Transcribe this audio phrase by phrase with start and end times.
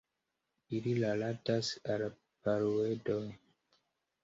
[0.77, 2.09] Ili rilatas al la
[2.49, 3.23] Paruedoj.